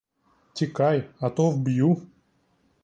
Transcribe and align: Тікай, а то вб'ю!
Тікай, 0.61 1.03
а 1.29 1.31
то 1.39 1.49
вб'ю! 1.59 1.93